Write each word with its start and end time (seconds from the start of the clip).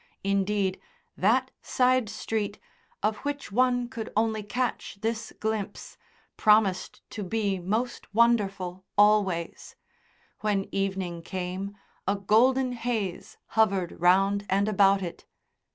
Indeed, 0.23 0.81
that 1.15 1.51
side 1.61 2.09
street, 2.09 2.57
of 3.03 3.17
which 3.17 3.51
one 3.51 3.87
could 3.87 4.11
only 4.17 4.41
catch 4.41 4.97
this 5.01 5.31
glimpse, 5.39 5.95
promised 6.37 7.07
to 7.11 7.21
be 7.21 7.59
most 7.59 8.11
wonderful 8.11 8.83
always; 8.97 9.75
when 10.39 10.67
evening 10.71 11.21
came 11.21 11.77
a 12.07 12.15
golden 12.15 12.71
haze 12.71 13.37
hovered 13.49 13.91
round 14.01 14.43
and 14.49 14.67
about 14.67 15.03
it. 15.03 15.27